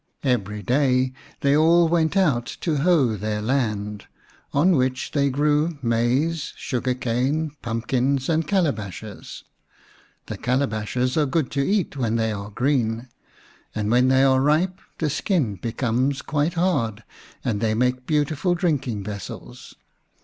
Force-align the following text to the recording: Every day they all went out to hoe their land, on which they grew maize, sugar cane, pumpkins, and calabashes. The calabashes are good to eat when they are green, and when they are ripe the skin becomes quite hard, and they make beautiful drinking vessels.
Every 0.23 0.63
day 0.63 1.13
they 1.41 1.55
all 1.55 1.87
went 1.87 2.17
out 2.17 2.47
to 2.61 2.77
hoe 2.77 3.15
their 3.15 3.39
land, 3.39 4.07
on 4.51 4.71
which 4.75 5.11
they 5.11 5.29
grew 5.29 5.77
maize, 5.83 6.53
sugar 6.57 6.95
cane, 6.95 7.51
pumpkins, 7.61 8.27
and 8.27 8.47
calabashes. 8.47 9.43
The 10.25 10.39
calabashes 10.39 11.17
are 11.17 11.27
good 11.27 11.51
to 11.51 11.61
eat 11.61 11.97
when 11.97 12.15
they 12.15 12.31
are 12.31 12.49
green, 12.49 13.09
and 13.75 13.91
when 13.91 14.07
they 14.07 14.23
are 14.23 14.41
ripe 14.41 14.81
the 14.97 15.07
skin 15.11 15.57
becomes 15.57 16.23
quite 16.23 16.55
hard, 16.55 17.03
and 17.45 17.61
they 17.61 17.75
make 17.75 18.07
beautiful 18.07 18.55
drinking 18.55 19.03
vessels. 19.03 19.75